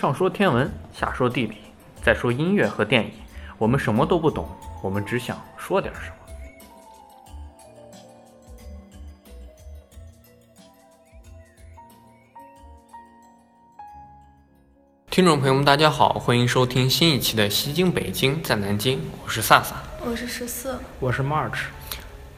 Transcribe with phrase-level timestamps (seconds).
[0.00, 1.56] 上说天文，下说地理，
[2.00, 3.10] 再说音乐和电影，
[3.58, 4.48] 我们什么都不懂，
[4.80, 6.14] 我们只想说点什么。
[15.10, 19.74] 听众朋友们，大家好，欢迎收听新一期的《西京北京在南京》，我是萨萨。
[20.06, 21.58] 我是十四，我是 March。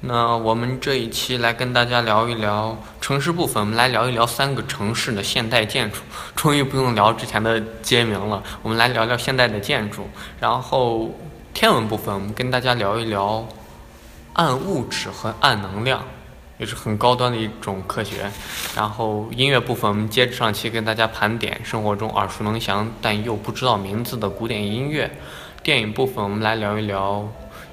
[0.03, 5.99] 那我们这一期来跟大家聊一聊城市部分，我们来聊一聊三个城市的现代建筑。
[6.35, 10.09] 终于不用聊之前的街名了，我们来聊聊现代的建筑。
[10.41, 11.11] 然后
[11.53, 13.47] 天文部分，我们跟大家聊一聊
[14.33, 16.03] 暗物质和暗能量，
[16.57, 18.31] 也是很高端的一种科学。
[18.75, 25.11] 然后音乐部分，我们接着上期跟大家盘点生活中耳熟能详但又不知道名字的古典音乐。
[25.63, 27.31] 电影部分，我们来聊一聊。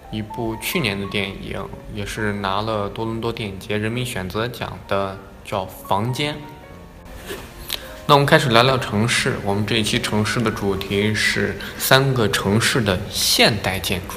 [0.09, 1.61] 一部去年的电影，
[1.93, 6.33] 也是拿了多伦多电影节人民选择奖的，叫《房间》。
[8.05, 9.37] 那我们开始聊聊城市。
[9.43, 14.15] 我们这一期城市的主题是三个城市的现代建筑。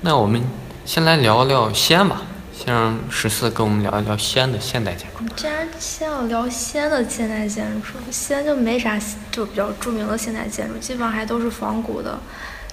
[0.00, 0.42] 那我们
[0.84, 5.24] 先来聊聊西安吧，先让十四跟我们聊一聊西安的现代建筑。
[5.36, 8.98] 既然先要聊西安的现代建筑，西安就没啥
[9.30, 12.18] 就比较著名的现代建筑，基本上还都是仿古的，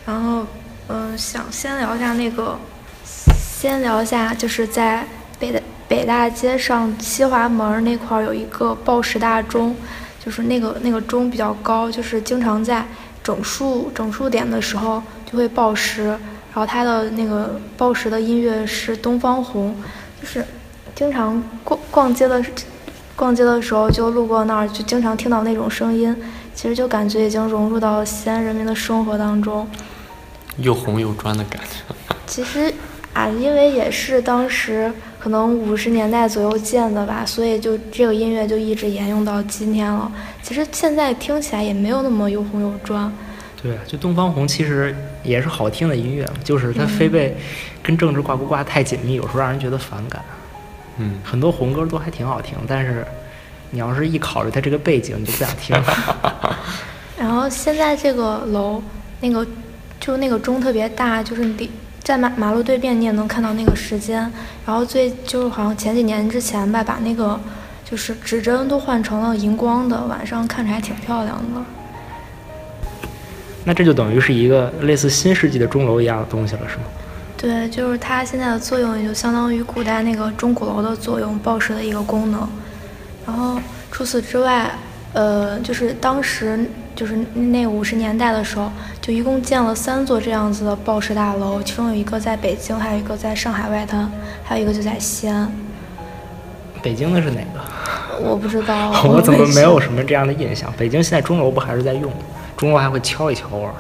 [0.08, 0.44] 然后。
[0.88, 2.58] 嗯，想先聊一下那个，
[3.04, 5.04] 先聊一下，就是在
[5.40, 9.76] 北大北大街上西华门那块儿有一个报时大钟，
[10.24, 12.86] 就是那个那个钟比较高，就是经常在
[13.24, 16.20] 整数整数点的时候就会报时，然
[16.54, 19.76] 后它的那个报时的音乐是东方红，
[20.22, 20.46] 就是
[20.94, 22.44] 经常逛逛街的
[23.16, 26.16] 逛街的时候就路过那儿，就经常听到那种声音，
[26.54, 29.68] 其实就感觉已经融入到西安人民的生活当中。
[30.58, 31.96] 又红又专的感觉。
[32.26, 32.74] 其实
[33.14, 40.12] 啊，因为也是当时可能五十年代左右建的吧，所以就这个音乐就一直沿用到今天了。
[40.44, 43.12] 其实现在听起来也没有那么又红又专。
[43.62, 47.36] 对，就东方红其实也是好听的音乐，就是它非被
[47.82, 50.22] 跟政治挂钩挂太紧密，有时候让人觉得反感。
[50.98, 53.06] 嗯，很多红歌都还挺好听，但是
[53.70, 56.58] 你要是一考虑它这个背景，你就不想听了。
[57.18, 58.82] 然后现在这个楼
[59.22, 59.46] 那个。
[60.06, 61.68] 就那个钟特别大，就是你
[62.04, 64.20] 在马马路对面，你也能看到那个时间。
[64.64, 67.40] 然后最就是好像前几年之前吧，把那个
[67.84, 71.62] 就是指针都换成了荧光的，晚上看着还挺漂亮的。
[73.64, 76.84] 那这就等于是一个类似新世纪的钟楼一样的东西了，是吗？
[77.36, 82.48] 对，就是它现在的作用也就相当于古代那个钟鼓楼的作用，报时的一个功能。
[83.26, 83.60] 然后
[83.92, 84.72] 除此之外，
[85.14, 86.64] 呃，就是当时。
[86.96, 94.10] 就是那五十年代的时候，就一共建了三座这样子的报时大楼，其中有一个在北京，还有一个在上海外滩，
[94.44, 95.52] 还有一个就在西安。
[96.82, 97.60] 北京的是哪个？
[98.24, 98.94] 我不知道。
[99.04, 100.72] 我怎么没有什么这样的印象？
[100.78, 102.10] 北京现在钟楼不还是在用？
[102.56, 103.74] 钟楼还会敲一敲啊。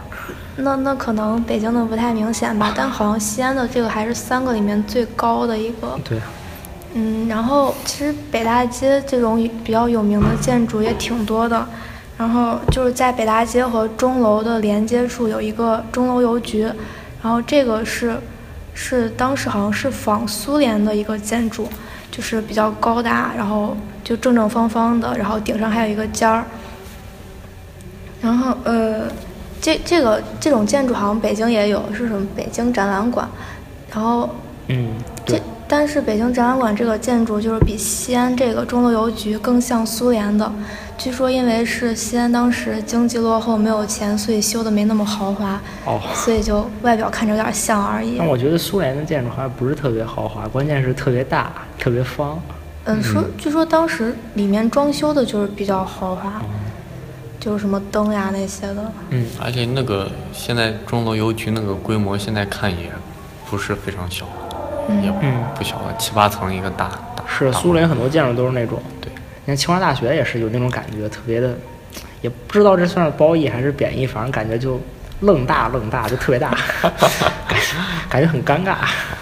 [0.57, 5.97] 那那可能北京的不太明显吧，但好像西安的这个还是三个里面最高的一个。
[6.03, 6.19] 对。
[6.93, 11.65] 嗯，然后其实北大街这种比较有名的建筑也挺多的。
[12.17, 16.61] 然后就是在北大街和钟楼的连接处有一个钟楼邮局，
[17.21, 18.17] 然后这个是
[18.73, 21.67] 是当时好像是仿苏联的一个建筑，
[22.09, 26.45] 就是比较高大，然后就正正方方的，然后顶上还有一个尖儿。
[28.21, 29.03] 然后呃，
[29.61, 33.27] 这这个这种建筑好像北京也有，是什么北京展览馆。
[33.91, 34.29] 然后
[34.67, 34.93] 嗯，
[35.25, 40.51] 这但是北京展览馆这个建筑就是比西安这个钟楼邮局更像苏联的。
[40.97, 48.17] 据说因为是西安当时经济落后，没有钱，所以修的没那么豪华，哦，所以就外表看着有点像而已。
[48.17, 52.39] 但我觉得苏联的建筑好像不是特别豪华，关键是特别大，特别方。
[52.85, 56.41] 嗯，说据说当时里面装修的就是比较豪华，
[57.39, 58.91] 就是什么灯呀那些的。
[59.09, 62.89] 嗯，而且那个现在钟楼邮局那个规模，现在看也
[63.49, 64.25] 不是非常小，
[65.01, 65.11] 也
[65.55, 67.23] 不小了，七八层一个大大。
[67.27, 68.81] 是苏联很多建筑都是那种。
[69.01, 71.55] 对你看清华大学也是有那种感觉，特别的，
[72.21, 74.79] 也不知道这算是褒义还是贬义，反正感觉就
[75.21, 76.55] 愣大愣大，就特别大，
[78.09, 78.71] 感觉很尴尬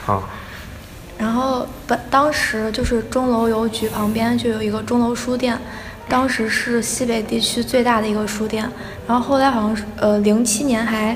[0.06, 0.24] 啊。
[1.18, 5.58] 然后本当时就是钟楼邮局旁边就有一个钟楼书店，
[6.10, 8.70] 当时是西北地区最大的一个书店。
[9.08, 11.16] 然后后来好像是呃零七年还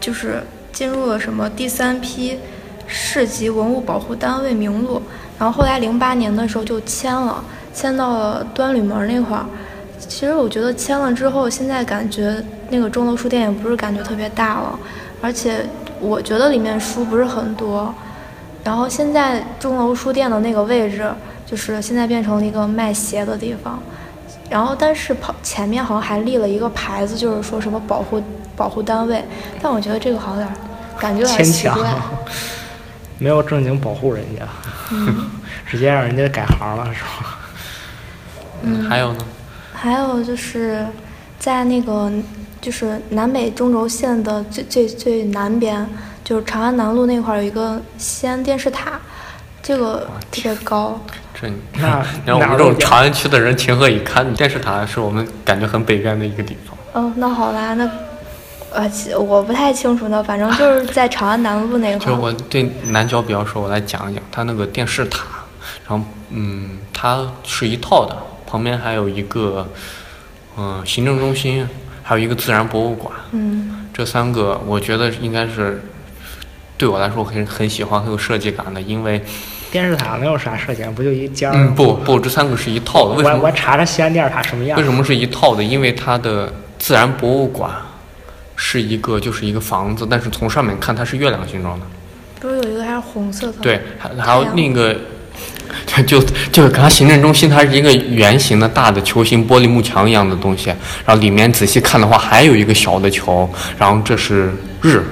[0.00, 0.42] 就是
[0.72, 2.38] 进入了什么第三批
[2.88, 5.00] 市级文物保护单位名录，
[5.38, 7.44] 然后后来零八年的时候就迁了。
[7.74, 9.46] 迁到了端吕门那块儿，
[10.00, 14.76] 其实我觉得迁了之后，现在感觉那个钟楼书店也不是感觉特别大了，
[15.20, 15.64] 而且
[16.00, 17.94] 我觉得里面书不是很多。
[18.64, 21.08] 然后现在钟楼书店的那个位置，
[21.46, 23.78] 就是现在变成了一个卖鞋的地方，
[24.50, 28.20] 然后但是跑前面好像还立了一个牌子，就是说什么保护
[28.56, 29.22] 保护单位，
[29.62, 30.56] 但我觉得这个好像有点
[30.98, 31.94] 感觉有点奇怪。
[33.18, 34.46] 强，没有正经保护人家，
[34.92, 35.30] 嗯
[35.66, 37.38] 直接让人家改行了是吧？
[38.62, 39.18] 嗯，还有呢？
[39.72, 40.86] 还有就是
[41.38, 42.10] 在那个
[42.60, 45.86] 就是南北中轴线的最最最南边，
[46.24, 49.00] 就是长安南路那块儿有一个西安电视塔，
[49.62, 51.00] 这个特别高。
[51.40, 54.34] 这你那 让我们这种长安区的人情何以堪？
[54.34, 56.76] 电视塔是我们感觉很北边的一个地方。
[57.04, 57.88] 哦，那好吧，那
[58.72, 62.18] 呃，其我不太清楚呢，反正就是 在长安南路那就是块儿。
[62.18, 65.24] 我对南郊比较熟，我来讲一讲它那个电视塔。
[65.88, 68.14] 然后，嗯，它是一套的，
[68.46, 69.66] 旁边还有一个，
[70.58, 71.66] 嗯、行政中心，
[72.02, 73.12] 还有一个自然博物馆。
[73.32, 75.82] 嗯这三个我觉得应该是
[76.76, 79.20] 对我来说很很喜欢、很有设计感的，因为，
[79.72, 80.92] 电视塔能有啥设计啊？
[80.94, 81.72] 不就一尖儿嗯，吗？
[81.74, 83.14] 不不，这三个是一套的。
[83.16, 83.52] 为我我什么？
[83.52, 84.84] 查查西安电视塔什么样为。
[84.84, 85.64] 什么是一套的？
[85.64, 87.70] 因为它的自然博物馆
[88.60, 91.86] 是一个就是一个房子，但是从上面看它是月亮形状的。
[92.40, 93.54] 不是有一个还是红色的？
[93.62, 94.94] 对，还还有另一个，
[96.04, 96.20] 就
[96.50, 100.70] 就是它行政中心，它是一个圆形的大的球形玻璃幕墙一样的东西，
[101.06, 104.52] 然后里面仔细看的话，还有一个小的球，然后这是
[104.82, 105.02] 日。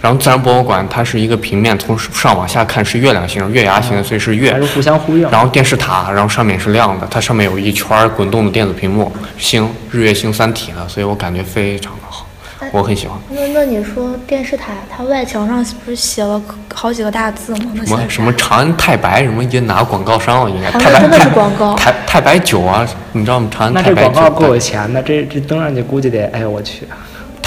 [0.00, 4.58] 然后自然博物馆它是一个平面，从上往下看是月亮形、月牙形的，所以是月还。
[4.60, 5.22] 是互相呼应。
[5.30, 12.26] 然后电视塔，然后上面是亮的，它上面有一圈滚动的电子屏幕，星、日月星三体的，所以我感觉非常的好，
[12.74, 13.16] 我很喜欢。
[13.30, 16.42] 那那你说电视台它外墙上不是写了
[16.74, 17.70] 好几个大字吗？
[17.72, 23.48] 那写的什么什么长安太白什么也拿广告商了，应该好太白像真的是太广告太太白酒啊，你知道吗？
[23.48, 26.84] 长安太白酒这广告够有钱的，这这登上去估计得，哎呦我去，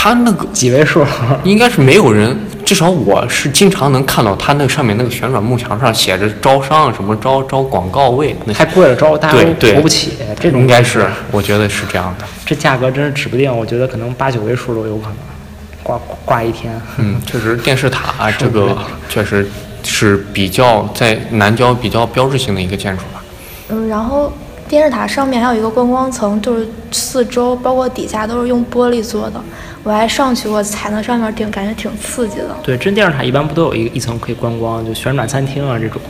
[0.07, 1.05] 他那个几位数。
[1.43, 10.13] 应该是没有人，至少我是经常能看到他那上面那个旋转木墙上写着招商什么招招广告位，那太贵了，招大家都对对投不起。
[10.39, 12.25] 这种应该是，我觉得是这样的。
[12.45, 15.15] 这价格真是指不定，我觉得可能八九位数都有可能，
[15.83, 16.79] 挂挂一天。
[16.97, 18.77] 嗯， 确实电视塔、啊、这个
[19.09, 19.49] 确实
[19.83, 23.21] 是比较在南郊比较标志性的一个建筑吧。
[23.69, 24.31] 嗯，然后
[24.67, 29.41] 电视塔上面还有一个观光层，就是四周包括底下都是用玻璃做的。
[29.83, 32.49] 我还上去过，踩那上面挺感觉挺刺激的。
[32.61, 36.01] 对，真电视塔一般不都有一一层可以观光，就旋转餐厅啊这种，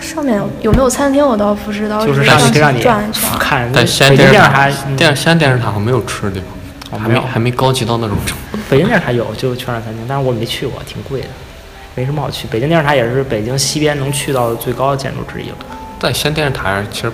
[0.00, 3.28] 上面有有没有餐厅我倒不知道，就是只上上去可以让你转一圈。
[3.40, 3.68] 看。
[3.72, 6.40] 但西安北京电视塔电西安电视塔好像没有吃的地
[6.90, 8.58] 方，还没哦没有还没高级到那种程度。
[8.70, 11.28] 北京电视塔有，就旋转餐厅，但是我没去过，挺贵的，
[11.96, 12.46] 没什么好去。
[12.46, 15.56] 北京电视塔也是北京西边能去到的最高的建筑之一了。
[15.98, 17.12] 但西安电视塔其实，哎，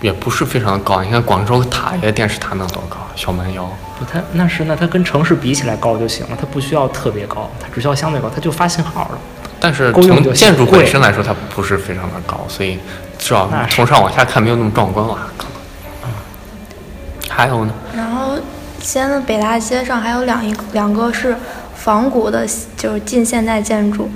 [0.00, 1.02] 也不是非常的高。
[1.02, 2.96] 你看广州塔一个电视塔能多高？
[3.14, 3.68] 小蛮腰。
[3.98, 9.18] 不它那是那它跟城市比起来高就行了，它不需要特别高，它只需要相对高，它就发信号了。
[9.60, 12.78] 但是从建筑本身来说，它不是非常的高，所以
[13.18, 15.28] 至少从上往下看没有那么壮观吧？
[15.36, 16.12] 可能。
[17.28, 17.72] 还有呢？
[17.94, 18.36] 然后
[18.80, 21.36] 西安的北大街上还有两一两个是
[21.74, 22.46] 仿古的，
[22.76, 24.10] 就是近现代建筑。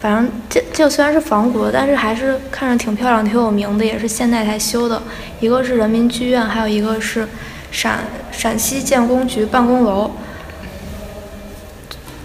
[0.00, 5.02] 反正这这个虽然是仿古的，但是还是看着挺漂亮、挺有名的，也是现代才修的。
[5.40, 7.28] 一个是人民剧院，还有一个是
[7.70, 7.98] 陕
[8.32, 10.10] 陕西建工局办公楼。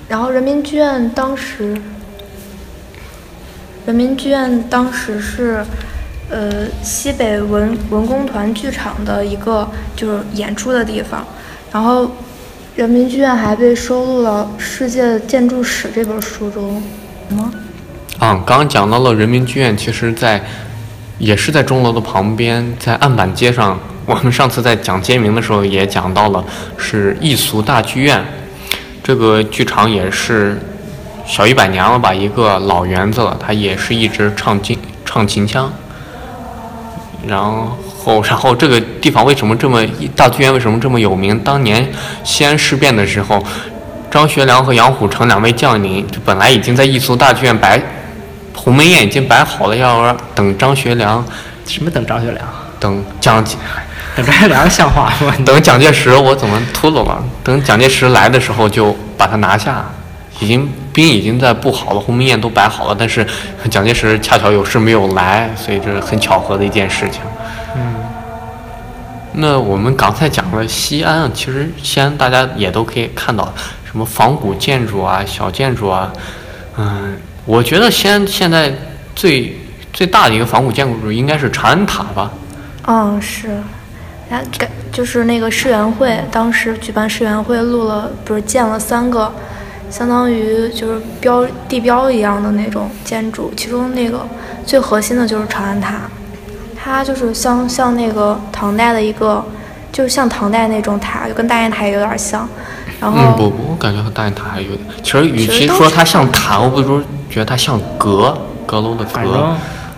[0.08, 1.76] 然后人民剧院当时，
[3.86, 5.66] 人民剧院当时是，
[6.30, 11.26] 呃，西北文文工团剧场的一个就是演出的地方，
[11.74, 12.10] 然后
[12.78, 16.82] 人民剧院还被收录了《世界建筑史》这本书中。
[17.28, 17.52] 什么？
[18.18, 20.42] 啊，刚刚讲到了人民剧院，其实在
[21.18, 23.78] 也是在钟楼的旁边，在案板街上。
[24.06, 26.44] 我们上次在讲街名的时候也讲到了，
[26.78, 28.24] 是艺俗大剧院。
[29.04, 30.60] 这个剧场也是
[31.26, 33.36] 小一百年了吧，一个老园子了。
[33.40, 35.72] 它也是一直唱京唱秦腔。
[37.28, 39.84] 然后， 然后这个地方为什么这么
[40.16, 41.38] 大剧院为什么这么有名？
[41.40, 41.92] 当年
[42.24, 43.44] 西安事变的时候，
[44.12, 47.82] 张学良和杨虎城两位将领本来已经在艺俗大剧院摆
[48.66, 51.24] 鸿门宴已经摆好了，要等张学良
[51.68, 52.44] 什么等张学良？
[52.80, 53.46] 等蒋
[54.16, 55.32] 等张学良像话吗？
[55.46, 57.24] 等蒋介石，我怎么秃噜了？
[57.44, 59.86] 等蒋介石来的时候就把他拿下，
[60.40, 63.24] 已经兵已经在布好了，鸿门宴都摆好了，但是
[63.70, 67.22] 蒋介石恰巧有事没有来，所以这是很巧合的一件事情。
[67.76, 67.94] 嗯，
[69.34, 73.54] 那我们刚才讲了西安啊，其实西安大家也都可以看到
[73.86, 76.12] 什么仿古建筑啊、小建筑啊，
[76.78, 78.74] 嗯，我觉得西安现在
[79.16, 79.56] 最
[79.94, 82.32] 最大的一个仿古建筑应该是长安塔吧。
[82.88, 83.48] 嗯，是，
[84.30, 89.32] 然后改就是那个世园会，当时举办世园会录了，不是建了三个，
[89.90, 94.28] 相当于就是标地标一样的那种建筑，其中那个
[94.66, 96.02] 最核心的就是长安塔，
[96.76, 99.44] 它就是像像那个唐代的一个
[99.92, 102.48] 就是像唐代那种塔，就跟大雁塔也有点像。
[103.00, 104.80] 然后、嗯，不不，我感觉和大雁塔还有点。
[105.04, 109.56] 其实与其说它像塔，我不如觉得它像阁，阁楼的阁反正。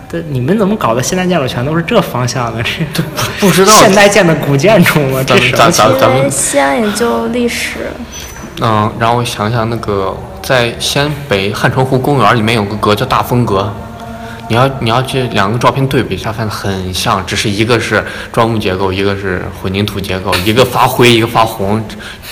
[0.10, 2.63] 对你们怎么搞的现代建筑全都是这方向的？
[2.93, 3.03] 这
[3.46, 5.22] 不知道现代建的古建筑吗？
[5.22, 7.91] 这咱什么咱咱咱们西安也就历史，
[8.62, 13.69] 嗯，然后我想想，那个在西安北汉城湖公园里面有个阁叫大风阁，
[14.48, 21.84] 你要你要去两个照片对比一下，发现很像，只是一个是砖木结构，一个是混凝土结构，一个发灰，一个发红，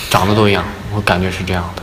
[0.08, 1.82] 长得都一样，我感觉是这样的。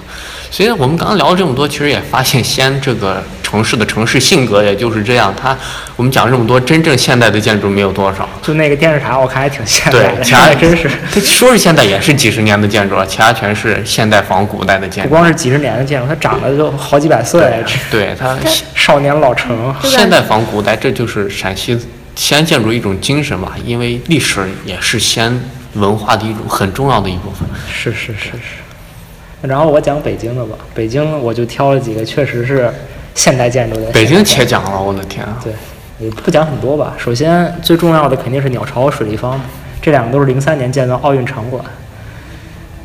[0.53, 5.33] 所以我们刚刚聊了这么多，其实也发现西安这个城市的城市性格也就是这样。
[5.35, 5.57] 它
[5.95, 8.29] 我们讲这么多，真正现代的建筑没有多少。
[8.43, 15.09] 就那个电视塔，我看还挺现代对，的， 其他还真是 它说是现代，也是几十年的建筑了，其他全是现代仿古代的建筑。
[15.09, 18.37] 不光是几十年的建筑，它长得就好几百岁，这对它
[18.75, 19.73] 少年老成。
[19.81, 21.75] 现代仿古代，这就是陕西
[22.13, 25.43] 西安建筑一种精神吧，因为历史也是西安
[25.73, 27.49] 文化的一种很重要的一部分。
[27.73, 28.61] 是是是是。
[29.43, 32.71] 然后我讲北京的吧，北京我就挑了几个确实是
[33.13, 33.91] 现代建筑的。
[33.91, 35.37] 北京且讲了，我的天啊！
[35.43, 35.51] 对，
[35.99, 36.95] 也不讲很多吧。
[36.97, 39.39] 首先最重要的肯定是鸟巢和水立方，
[39.81, 41.63] 这两个都是零三年建的奥运场馆。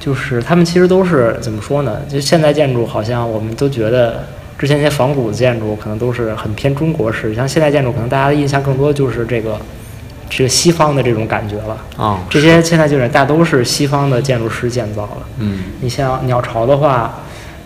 [0.00, 2.00] 就是他们其实都是怎么说呢？
[2.08, 4.24] 就现代建筑，好像我们都觉得
[4.58, 9.56] 之前那些仿古的建筑可能都是很偏中国式，像现代建筑可能大家的印象更多就是这个
[10.28, 11.76] 这个西方的这种感觉了。
[11.96, 15.18] 啊、这些现代建筑大都是西方的建筑师建造了。
[15.38, 17.14] 嗯，你像鸟巢的话，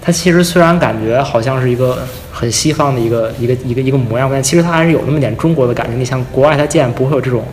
[0.01, 1.99] 它其实虽然感觉好像是一个
[2.33, 5.95] 很西方的一个一个一个一个模样，但其实它还是有那么点中国的感觉。
[5.95, 7.45] 你像国外它建不会有这种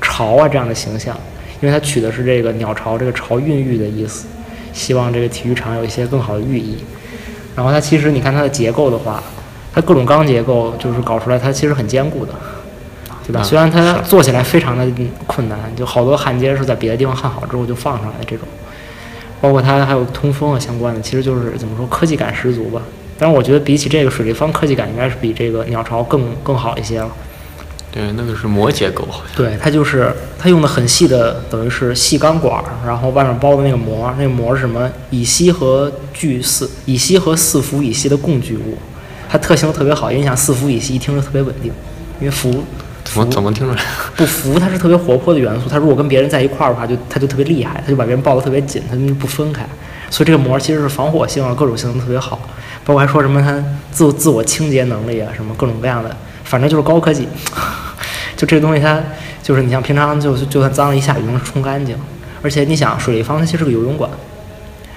[0.00, 1.16] 巢啊这样的形象，
[1.60, 4.26] 因为它取的是这个鸟巢这个巢孕育的意思，
[4.72, 6.76] 希望这个体育场有一些更好的寓意。
[7.56, 9.22] 然后它其实你看它的结构的话，
[9.72, 12.32] 它各种钢结构就是搞出来，它其实很坚固的。
[13.26, 13.40] 对吧？
[13.40, 14.86] 嗯虽然它做起来非常的
[15.26, 18.46] 困难，就好多焊接是在别的地方焊好之后就放上来的这种，
[19.40, 22.80] 包括它还有通风啊相关的，其实就是怎么说科技感十足吧。
[23.18, 27.08] 但是我觉得比起这个水立方，科技感应该是比这个鸟巢更更好一些了。
[27.92, 34.90] 对，那个是膜结构，好 像对，它就是它用的很细的，等于是细钢管儿，然后外面包的那个膜，那个膜是什么？
[35.10, 38.76] 乙烯和聚四，乙烯和四氟乙烯的共聚物，
[39.28, 41.72] 它特性特别好，因为你想四氟乙烯一听就特别稳定，
[42.18, 42.64] 因为氟
[43.14, 43.80] 怎么怎么听出来？
[44.16, 45.68] 不服，它是特别活泼的元素。
[45.68, 49.64] 它如果跟别人在一块儿的话，就它就特别厉害，它就把别人抱得特别紧，它就不分开。
[50.10, 52.40] 所以这个膜其实是防火性啊，各种性能特别好。
[52.84, 57.28] 包括还说什么它自自我清洁能力啊，什么各种各样的，反正就是高科技。
[58.36, 59.00] 就这个东西，它
[59.42, 61.96] 就是你像平常就就算脏了一下雨能冲干净。
[62.42, 64.10] 而且你想，水立方它其实是个游泳馆，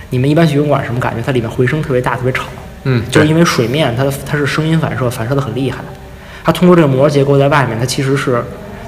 [0.10, 1.22] 你们一般去游泳馆什么感觉？
[1.26, 2.44] 它里面回声特别大，特别吵。
[2.84, 5.78] 嗯，就是因为水面它它是声音反射，反射的很厉害。
[6.48, 8.42] 它通过这个膜结构在外面，它其实是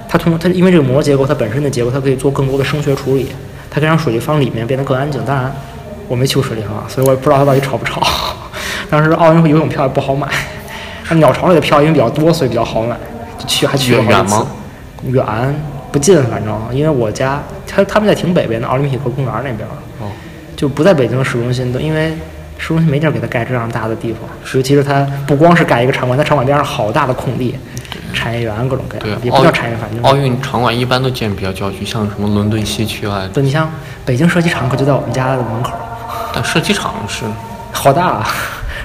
[0.08, 3.28] 它通过它因为这个膜结构它本身的结构，它可以做更多的声学处理，
[3.70, 5.22] 它可以让水立方里面变得更安静。
[5.26, 5.54] 当然，
[6.08, 8.02] 我没去过水立方啊，所以我也不知道它到底吵不吵。
[8.90, 10.26] 当时奥运会游泳票也不好买，
[11.10, 12.96] 那鸟巢里的票因为比较多，所以比较好买，
[13.38, 14.48] 就去还去了好几次远吗。
[15.08, 15.56] 远
[15.92, 19.68] 不近，反正因为我家他他们在挺北边的奥林匹克公园那边，
[20.00, 20.08] 哦，
[20.56, 22.14] 就不在北京市中心的，因为
[22.60, 24.22] 市中心没地儿给他盖这样大的地方，
[24.54, 27.58] 尤其是他不光是盖一个场馆，它场馆边上好大的空地，
[28.14, 33.68] 产业园各种各样也不奥叫产业园，反正奥运场馆一般都建比较郊区，像什么伦敦西区啊，对，你像
[34.06, 35.72] 北京射击场可就在我们家的门口，
[36.34, 37.24] 但射击场是
[37.72, 38.28] 好大啊！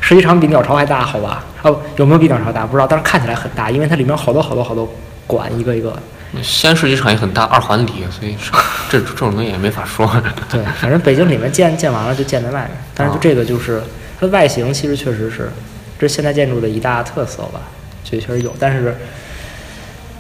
[0.01, 1.43] 射击场比鸟巢还大，好吧？
[1.63, 4.89] 哦，有没有比鸟巢大不知道，但是看起来很大，因为它里面好多好多好多
[5.27, 5.99] 馆，一个一个的。
[6.43, 8.51] 西安射击场也很大，二环里，所以是
[8.91, 10.11] 这这种东西也没法说。
[10.51, 13.83] 对，反正北京里面建建完了就建在外面，但是就这个就是
[14.19, 15.51] 它的外形其实确实是，
[15.99, 17.61] 这现代建筑的一大特色吧，
[18.03, 18.97] 这确实有，但是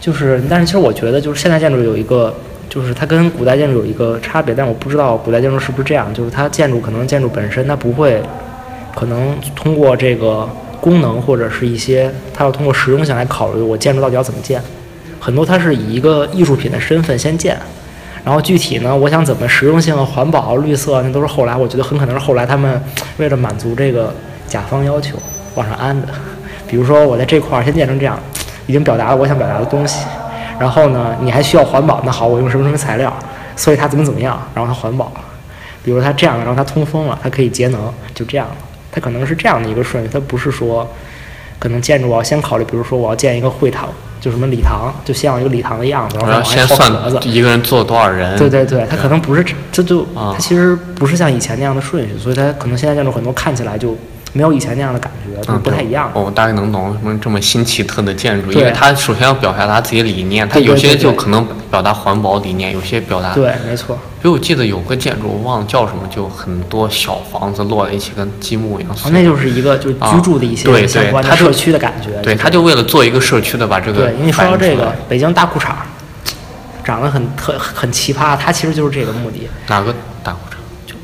[0.00, 2.34] 就是但是其实我觉得就是现代建筑有一个。
[2.66, 6.12] 就是它跟古代建筑有一个差别，但我不知道古代建筑是不是这样。
[6.12, 8.20] 就是它建筑可能建筑本身它不会，
[8.96, 10.48] 可能通过这个
[10.80, 14.60] 功能或者是一些，它要通过实用性来考虑我建筑到底要怎么建。
[15.24, 17.58] 很多它是以一个艺术品的身份先建，
[18.22, 22.78] 然后具体呢，我想怎么实用性、环保、绿色，那都是后来，我觉得很可能是后来他们
[23.16, 24.14] 为了满足这个
[24.46, 25.16] 甲方要求
[25.54, 26.08] 往上安的。
[26.68, 28.20] 比如说我在这块儿先建成这样，
[28.66, 30.04] 已经表达了我想表达的东西，
[30.58, 33.10] 然后呢，你还需要环保，那好，我用什么什么材料，
[33.56, 35.10] 所以它怎么怎么样，然后它环保。
[35.82, 38.46] 比如它这样，然后它通风了，它可以节能，就这样。
[38.92, 40.86] 它可能是这样的一个顺序，它不是说
[41.58, 43.88] 可能建筑我要先考虑，比如说我要建一个会堂，
[44.24, 46.90] 就什么礼堂，就先有一个礼堂的样子，然后先算。
[47.24, 48.38] 一个人坐多少人。
[48.38, 53.94] 对对对，它可能不是这这就啊它其实不是像以前那样的顺序，所以它可能现在建筑很多看起来就
[54.32, 56.10] 没有以前那样的感觉，就嗯，不太一样。
[56.14, 63.34] 对我大概能懂为什么这么新奇特的建筑，因为它首先要表达他自己的理念，它对对有些就可能表达环保理念，有些表达。
[63.34, 63.98] 对，没错。
[64.24, 69.10] 比如我记得有个建筑，我忘了叫什么，就很多小房子摞在一起，跟积木一样哦。
[69.12, 72.08] 那就是一个就是居住的一些啊对对相关的它社区的感觉。
[72.22, 75.76] 对，他就为了做一个社区的把这个对，因为说到这个北京大裤衩儿，
[76.82, 79.46] 长得很特很奇葩，它其实就是这个目的。
[79.66, 80.53] 哪个大裤衩？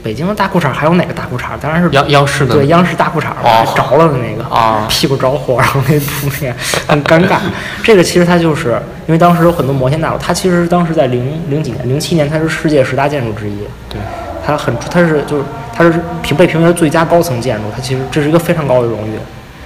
[0.01, 1.51] 就北京的大裤衩还有哪个大裤衩？
[1.61, 3.27] 当然是央央视的对央视大裤衩
[3.75, 6.55] 着了的那个啊屁股着火，然后那图片
[6.89, 7.39] 很尴尬。
[7.83, 13.59] 这个其实它就是因为当时有很多摩天大楼，它其实当时在零零几年、零七年，它是世界十大建筑之一。
[13.89, 14.01] 对，
[14.47, 19.13] 它很，它是就是它是评被评为最佳高层建筑，它其实这是一个非常高的荣誉。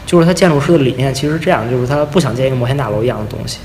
[0.07, 3.59] 就是它建筑师的理念其实是这样，就是他不想建一个摩天大楼一样的东西，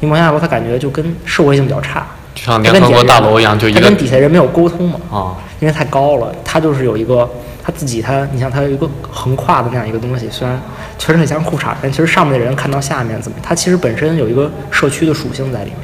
[0.00, 2.04] 因为摩天大楼他感觉就跟社会性比较差，就
[2.46, 7.28] 像它联合国大楼一样，就一个它跟底下人没有沟通嘛，啊，因为太高了，它就是有一个
[7.62, 10.60] 它自己它，你像它有一个横跨的那样一个东西，虽然
[10.96, 15.80] 确实很像裤衩，但其实上面的人看到下面怎么，它其实本身有一个社区的属性在里面，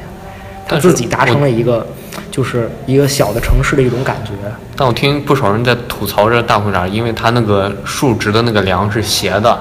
[0.67, 1.85] 它自己达成了一个
[2.31, 4.31] 就是一个小的城市的一种感觉。
[4.75, 9.59] 但我听不少人在吐槽这大裤衩，因为它那个竖直的那个梁是斜的，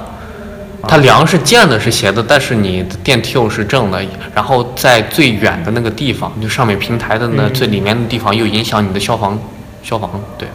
[0.88, 4.02] 它梁是建的是斜的，但是你的电梯又是正的，
[4.34, 9.38] 然后在最远的那个地方，就上面平台的那嗯最里面的地方，又影响你的消防
[9.82, 10.48] 消防对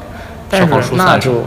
[0.59, 1.07] 消防疏散。
[1.07, 1.45] 是那就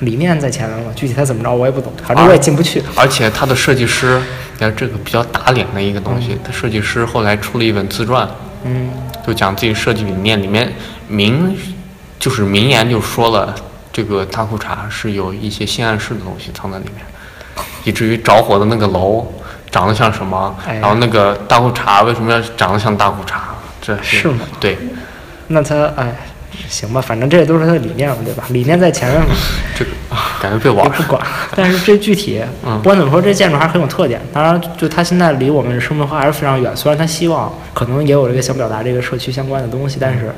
[0.00, 2.82] 理念在前面了，具体它怎么着我也不懂，反啊正我也进不去。
[2.94, 4.20] 而且他的设计师，
[4.54, 8.28] 你看这个比较打脸的一个东西，他设计师后来出了一本自传，
[8.64, 8.90] 嗯，
[9.26, 10.72] 就讲自己设计理念，里面
[11.08, 11.56] 名
[12.20, 13.52] 就是名言就说了，
[13.92, 17.04] 这个大裤衩是有一些性暗示的东西藏在里面，
[17.88, 19.26] 以至于着火的那个楼
[19.70, 23.34] 长得像什么，哎然后那个大裤衩为什么要长得像大裤衩？
[23.80, 24.44] 这是吗？
[24.60, 24.76] 对，
[25.46, 26.14] 那他哎，
[26.68, 28.44] 行吧，反正这都是他的理念嘛，对吧？
[28.50, 29.28] 理念在前面嘛。
[29.74, 31.20] 这个啊感觉被玩儿也不管。
[31.56, 34.20] 但是这具体，嗯不管怎么说，这建筑还是很有特点。
[34.32, 36.76] 当然，就它现在离我们生活还是非常远。
[36.76, 40.34] 虽然他希望可能也有这个想表达这个社区相关的东西，但是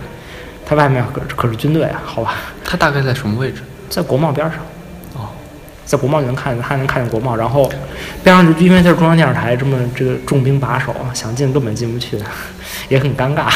[0.64, 3.62] 它外面可可是军队啊，好吧，它大概在什么位置？
[3.88, 4.58] 在国贸边上。
[5.90, 7.68] 在国贸就能看见，还能看见国贸，然后
[8.22, 12.16] 边上就因为就是中央电视台，这么这个重兵把守，想进根本进不去，
[12.88, 13.52] 也很尴尬。